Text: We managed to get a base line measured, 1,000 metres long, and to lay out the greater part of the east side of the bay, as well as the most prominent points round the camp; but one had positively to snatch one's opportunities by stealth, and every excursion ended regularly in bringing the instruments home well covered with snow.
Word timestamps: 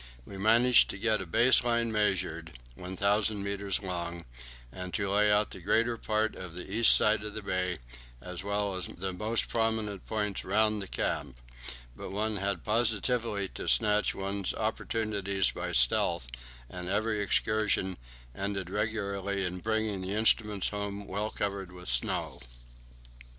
We 0.25 0.35
managed 0.35 0.89
to 0.89 0.97
get 0.97 1.21
a 1.21 1.27
base 1.27 1.63
line 1.63 1.91
measured, 1.91 2.53
1,000 2.73 3.43
metres 3.43 3.83
long, 3.83 4.25
and 4.71 4.91
to 4.95 5.07
lay 5.11 5.31
out 5.31 5.51
the 5.51 5.59
greater 5.59 5.95
part 5.95 6.35
of 6.35 6.55
the 6.55 6.67
east 6.67 6.95
side 6.95 7.23
of 7.23 7.35
the 7.35 7.43
bay, 7.43 7.77
as 8.19 8.43
well 8.43 8.73
as 8.75 8.87
the 8.87 9.13
most 9.13 9.47
prominent 9.47 10.07
points 10.07 10.43
round 10.43 10.81
the 10.81 10.87
camp; 10.87 11.39
but 11.95 12.09
one 12.11 12.37
had 12.37 12.63
positively 12.63 13.47
to 13.49 13.67
snatch 13.67 14.15
one's 14.15 14.55
opportunities 14.55 15.51
by 15.51 15.71
stealth, 15.71 16.27
and 16.67 16.89
every 16.89 17.21
excursion 17.21 17.95
ended 18.33 18.71
regularly 18.71 19.45
in 19.45 19.59
bringing 19.59 20.01
the 20.01 20.15
instruments 20.15 20.69
home 20.69 21.05
well 21.05 21.29
covered 21.29 21.71
with 21.71 21.87
snow. 21.87 22.41